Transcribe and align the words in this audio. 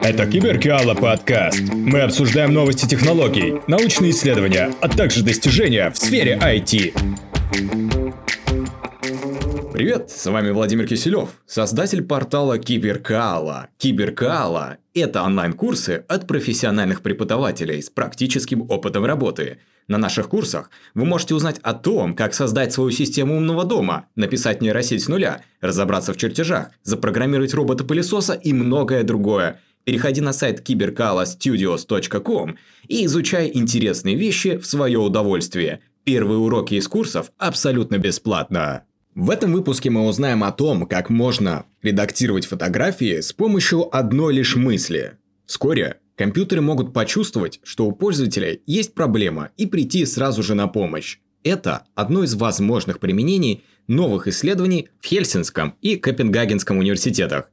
Это 0.00 0.26
Киберкиала 0.26 0.94
подкаст. 0.94 1.60
Мы 1.60 2.00
обсуждаем 2.00 2.54
новости 2.54 2.86
технологий, 2.86 3.60
научные 3.66 4.12
исследования, 4.12 4.72
а 4.80 4.88
также 4.88 5.22
достижения 5.22 5.90
в 5.90 5.98
сфере 5.98 6.38
IT. 6.42 6.94
Привет, 9.74 10.10
с 10.10 10.24
вами 10.24 10.50
Владимир 10.52 10.86
Киселев, 10.86 11.28
создатель 11.46 12.02
портала 12.02 12.58
Киберкаала. 12.58 13.68
Киберкаала– 13.76 14.78
это 14.94 15.22
онлайн-курсы 15.22 16.04
от 16.08 16.26
профессиональных 16.26 17.02
преподавателей 17.02 17.82
с 17.82 17.90
практическим 17.90 18.62
опытом 18.70 19.04
работы. 19.04 19.58
На 19.88 19.98
наших 19.98 20.28
курсах 20.28 20.70
вы 20.94 21.04
можете 21.04 21.34
узнать 21.34 21.58
о 21.62 21.74
том, 21.74 22.14
как 22.14 22.34
создать 22.34 22.72
свою 22.72 22.90
систему 22.90 23.36
умного 23.36 23.64
дома, 23.64 24.06
написать 24.14 24.62
нейросеть 24.62 25.02
с 25.02 25.08
нуля, 25.08 25.42
разобраться 25.60 26.12
в 26.12 26.16
чертежах, 26.16 26.68
запрограммировать 26.82 27.54
робота-пылесоса 27.54 28.34
и 28.34 28.52
многое 28.52 29.02
другое– 29.02 29.60
Переходи 29.88 30.20
на 30.20 30.34
сайт 30.34 30.68
cyberkalastudios.com 30.68 32.58
и 32.88 33.06
изучай 33.06 33.50
интересные 33.54 34.16
вещи 34.16 34.58
в 34.58 34.66
свое 34.66 34.98
удовольствие. 34.98 35.80
Первые 36.04 36.40
уроки 36.40 36.74
из 36.74 36.86
курсов 36.88 37.32
абсолютно 37.38 37.96
бесплатно. 37.96 38.82
В 39.14 39.30
этом 39.30 39.50
выпуске 39.54 39.88
мы 39.88 40.06
узнаем 40.06 40.44
о 40.44 40.52
том, 40.52 40.84
как 40.86 41.08
можно 41.08 41.64
редактировать 41.80 42.44
фотографии 42.44 43.22
с 43.22 43.32
помощью 43.32 43.88
одной 43.96 44.34
лишь 44.34 44.56
мысли. 44.56 45.16
Вскоре 45.46 46.00
компьютеры 46.18 46.60
могут 46.60 46.92
почувствовать, 46.92 47.60
что 47.62 47.86
у 47.86 47.92
пользователя 47.92 48.58
есть 48.66 48.94
проблема 48.94 49.50
и 49.56 49.66
прийти 49.66 50.04
сразу 50.04 50.42
же 50.42 50.54
на 50.54 50.66
помощь. 50.66 51.18
Это 51.44 51.84
одно 51.94 52.24
из 52.24 52.34
возможных 52.34 52.98
применений 52.98 53.64
новых 53.86 54.26
исследований 54.26 54.88
в 55.00 55.06
Хельсинском 55.06 55.76
и 55.80 55.96
Копенгагенском 55.96 56.78
университетах. 56.78 57.50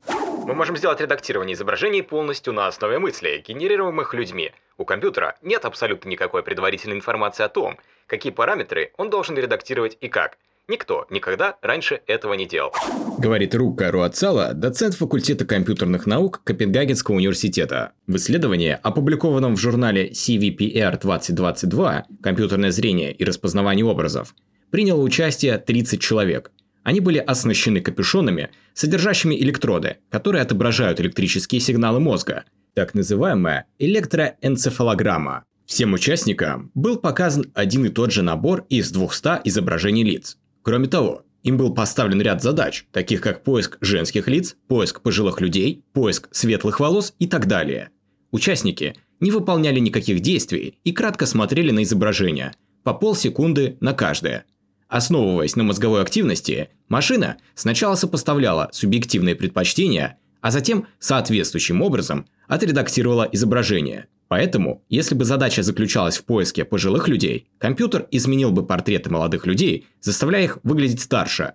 Мы 0.47 0.53
можем 0.53 0.75
сделать 0.77 0.99
редактирование 0.99 1.53
изображений 1.53 2.01
полностью 2.01 2.53
на 2.53 2.67
основе 2.67 2.99
мыслей, 2.99 3.43
генерируемых 3.47 4.13
людьми. 4.13 4.51
У 4.77 4.85
компьютера 4.85 5.37
нет 5.41 5.63
абсолютно 5.65 6.09
никакой 6.09 6.43
предварительной 6.43 6.97
информации 6.97 7.43
о 7.43 7.49
том, 7.49 7.77
какие 8.07 8.33
параметры 8.33 8.91
он 8.97 9.09
должен 9.09 9.37
редактировать 9.37 9.97
и 10.01 10.07
как. 10.07 10.37
Никто 10.67 11.05
никогда 11.11 11.57
раньше 11.61 12.01
этого 12.07 12.33
не 12.33 12.47
делал. 12.47 12.73
Говорит 13.19 13.53
Рука 13.53 13.91
Руацала, 13.91 14.53
доцент 14.55 14.95
факультета 14.95 15.45
компьютерных 15.45 16.07
наук 16.07 16.41
Копенгагенского 16.43 17.15
университета. 17.15 17.91
В 18.07 18.15
исследовании, 18.15 18.75
опубликованном 18.81 19.55
в 19.55 19.59
журнале 19.59 20.09
CVPR 20.09 20.99
2022 20.99 22.05
«Компьютерное 22.23 22.71
зрение 22.71 23.13
и 23.13 23.23
распознавание 23.23 23.85
образов», 23.85 24.33
приняло 24.71 25.01
участие 25.01 25.59
30 25.59 26.01
человек. 26.01 26.51
Они 26.81 26.99
были 26.99 27.19
оснащены 27.19 27.81
капюшонами, 27.81 28.49
содержащими 28.73 29.35
электроды, 29.35 29.97
которые 30.09 30.41
отображают 30.41 30.99
электрические 30.99 31.61
сигналы 31.61 31.99
мозга, 31.99 32.43
так 32.73 32.95
называемая 32.95 33.67
электроэнцефалограмма. 33.77 35.45
Всем 35.67 35.93
участникам 35.93 36.71
был 36.73 36.97
показан 36.97 37.51
один 37.53 37.85
и 37.85 37.89
тот 37.89 38.11
же 38.11 38.23
набор 38.23 38.65
из 38.69 38.91
200 38.91 39.41
изображений 39.45 40.03
лиц. 40.03 40.37
Кроме 40.65 40.87
того, 40.87 41.21
им 41.43 41.57
был 41.57 41.73
поставлен 41.73 42.21
ряд 42.21 42.41
задач, 42.41 42.87
таких 42.91 43.21
как 43.21 43.43
поиск 43.43 43.77
женских 43.79 44.27
лиц, 44.27 44.57
поиск 44.67 45.01
пожилых 45.01 45.39
людей, 45.39 45.85
поиск 45.93 46.27
светлых 46.31 46.79
волос 46.79 47.13
и 47.19 47.27
так 47.27 47.45
далее. 47.45 47.91
Участники 48.31 48.95
не 49.19 49.31
выполняли 49.31 49.79
никаких 49.79 50.19
действий 50.19 50.79
и 50.83 50.91
кратко 50.91 51.27
смотрели 51.27 51.71
на 51.71 51.83
изображение, 51.83 52.53
по 52.83 52.93
полсекунды 52.93 53.77
на 53.79 53.93
каждое– 53.93 54.43
Основываясь 54.87 55.55
на 55.55 55.63
мозговой 55.63 56.01
активности, 56.01 56.69
машина 56.89 57.37
сначала 57.55 57.95
сопоставляла 57.95 58.69
субъективные 58.71 59.35
предпочтения, 59.35 60.19
а 60.41 60.51
затем 60.51 60.87
соответствующим 60.99 61.81
образом 61.81 62.27
отредактировала 62.47 63.27
изображение. 63.31 64.07
Поэтому, 64.27 64.83
если 64.89 65.13
бы 65.13 65.23
задача 65.23 65.61
заключалась 65.61 66.17
в 66.17 66.25
поиске 66.25 66.65
пожилых 66.65 67.07
людей, 67.07 67.47
компьютер 67.57 68.07
изменил 68.11 68.51
бы 68.51 68.65
портреты 68.65 69.09
молодых 69.09 69.45
людей, 69.45 69.87
заставляя 70.01 70.43
их 70.43 70.57
выглядеть 70.63 71.01
старше. 71.01 71.53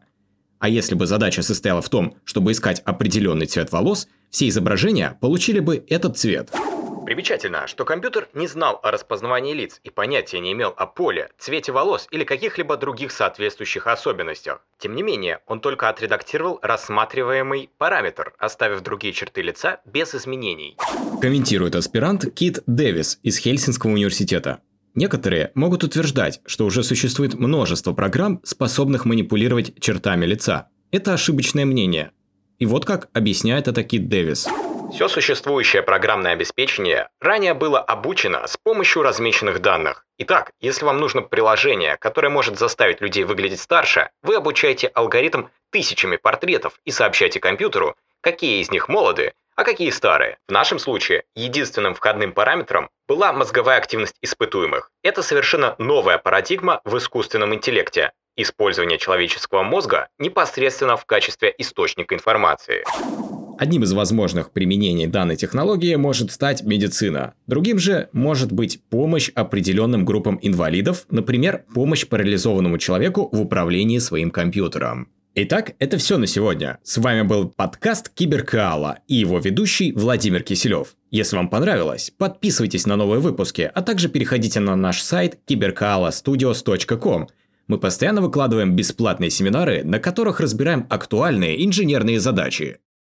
А 0.61 0.69
если 0.69 0.95
бы 0.95 1.07
задача 1.07 1.43
состояла 1.43 1.83
в 1.83 1.89
том, 1.89 2.15
чтобы 2.25 2.53
искать 2.53 2.81
определенный 2.85 3.47
цвет 3.47 3.73
волос, 3.73 4.09
все 4.31 4.49
изображения 4.49 5.19
получили 5.21 5.59
бы 5.59 5.85
этот 5.89 6.19
цвет. 6.19 6.51
Примечательно, 7.11 7.67
что 7.67 7.85
компьютер 7.85 8.29
не 8.35 8.47
знал 8.47 8.79
о 8.85 8.93
распознавании 8.93 9.53
лиц 9.53 9.81
и 9.83 9.91
понятия 9.91 10.39
не 10.39 10.53
имел 10.53 10.73
о 10.77 10.87
поле, 10.87 11.31
цвете 11.41 11.73
волос 11.73 12.07
или 12.13 12.23
каких-либо 12.23 12.77
других 12.77 13.11
соответствующих 13.11 13.89
особенностях. 13.89 14.65
Тем 14.79 14.95
не 14.95 15.03
менее, 15.03 15.41
он 15.49 15.61
только 15.61 15.89
отредактировал 15.89 16.61
рассматриваемый 16.63 17.69
параметр, 17.79 18.33
оставив 18.39 18.83
другие 18.83 19.13
черты 19.13 19.43
лица 19.43 19.81
без 19.85 20.15
изменений. 20.15 20.77
Комментирует 21.21 21.75
аспирант 21.75 22.33
Кит 22.33 22.63
Дэвис 22.69 23.19
из 23.25 23.39
Хельсинского 23.39 23.91
университета. 23.91 24.61
Некоторые 24.95 25.51
могут 25.57 25.83
утверждать, 25.83 26.41
что 26.47 26.65
уже 26.65 26.85
существует 26.85 27.35
множество 27.35 27.93
программ, 27.93 28.41
способных 28.45 29.05
манипулировать 29.05 29.81
чертами 29.81 30.27
лица. 30.27 30.69
Это 30.93 31.15
ошибочное 31.15 31.65
мнение. 31.65 32.13
И 32.61 32.67
вот 32.67 32.85
как 32.85 33.09
объясняет 33.15 33.67
это 33.67 33.83
Кит 33.83 34.09
Дэвис. 34.09 34.47
Все 34.93 35.09
существующее 35.09 35.83
программное 35.83 36.33
обеспечение 36.33 37.09
ранее 37.21 37.55
было 37.55 37.81
обучено 37.81 38.47
с 38.47 38.57
помощью 38.57 39.03
размеченных 39.03 39.61
данных. 39.61 40.05
Итак, 40.19 40.53
если 40.61 40.85
вам 40.85 40.99
нужно 40.99 41.23
приложение, 41.23 41.97
которое 41.97 42.29
может 42.29 42.59
заставить 42.59 43.01
людей 43.01 43.25
выглядеть 43.25 43.61
старше, 43.61 44.11
вы 44.23 44.37
обучаете 44.37 44.89
алгоритм 44.89 45.47
тысячами 45.71 46.17
портретов 46.17 46.81
и 46.85 46.91
сообщаете 46.91 47.41
компьютеру, 47.41 47.97
какие 48.21 48.61
из 48.61 48.71
них 48.71 48.89
молоды, 48.89 49.33
а 49.57 49.65
какие 49.65 49.91
старые. 49.91 50.39
В 50.49 50.53
нашем 50.53 50.79
случае 50.79 51.25
единственным 51.35 51.95
входным 51.95 52.33
параметром 52.33 52.91
была 53.07 53.33
мозговая 53.33 53.79
активность 53.79 54.17
испытуемых. 54.23 54.91
Это 55.03 55.23
совершенно 55.23 55.75
новая 55.79 56.19
парадигма 56.19 56.81
в 56.85 56.97
искусственном 56.97 57.55
интеллекте. 57.55 58.13
Использование 58.37 58.99
человеческого 58.99 59.63
мозга 59.63 60.09
непосредственно 60.19 60.97
в 60.97 61.05
качестве 61.05 61.55
источника 61.59 62.15
информации. 62.15 62.85
Одним 63.61 63.83
из 63.83 63.93
возможных 63.93 64.53
применений 64.53 65.07
данной 65.07 65.37
технологии 65.37 65.95
может 65.95 66.33
стать 66.33 66.63
медицина. 66.63 67.35
Другим 67.47 67.79
же 67.79 68.09
может 68.15 68.53
быть 68.53 68.81
помощь 68.89 69.31
определенным 69.35 70.07
группам 70.07 70.39
инвалидов, 70.41 71.05
например, 71.11 71.65
помощь 71.75 72.07
парализованному 72.07 72.79
человеку 72.79 73.29
в 73.31 73.39
управлении 73.39 73.99
своим 73.99 74.31
компьютером. 74.31 75.09
Итак, 75.35 75.73
это 75.79 75.99
все 75.99 76.17
на 76.17 76.27
сегодня. 76.27 76.79
С 76.83 76.97
вами 76.97 77.21
был 77.21 77.51
подкаст 77.51 78.09
Киберкаала 78.09 79.01
и 79.09 79.17
его 79.17 79.39
ведущий 79.39 79.93
Владимир 79.93 80.43
Киселев. 80.43 80.95
Если 81.11 81.37
вам 81.37 81.51
понравилось, 81.51 82.11
подписывайтесь 82.17 82.87
на 82.87 82.97
новые 82.97 83.21
выпуски, 83.21 83.71
а 83.75 83.83
также 83.83 84.09
переходите 84.09 84.61
на 84.61 84.75
наш 84.75 85.03
сайт 85.03 85.37
cyberkaalastudios.com. 85.47 87.29
Мы 87.67 87.79
постоянно 87.79 88.23
выкладываем 88.23 88.75
бесплатные 88.75 89.29
семинары, 89.29 89.85
на 89.85 89.99
которых 89.99 90.41
разбираем 90.41 90.87
актуальные 90.89 91.63
инженерные 91.67 92.21
задачи. 92.21 92.79